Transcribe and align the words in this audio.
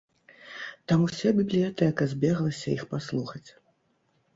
Там 0.91 1.03
уся 1.09 1.29
бібліятэка 1.41 2.03
збеглася 2.17 2.67
іх 2.77 2.83
паслухаць. 2.97 3.49